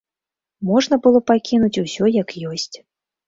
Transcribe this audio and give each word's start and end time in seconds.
Можна 0.69 0.95
было 1.03 1.19
пакінуць 1.31 1.81
усё 1.83 2.09
як 2.21 2.29
ёсць. 2.55 2.77